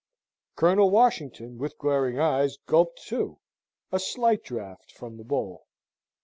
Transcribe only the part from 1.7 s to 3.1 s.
glaring eyes, gulped,